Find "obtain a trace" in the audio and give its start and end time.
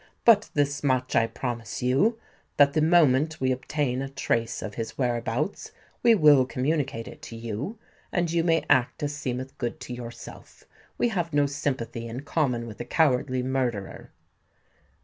3.51-4.63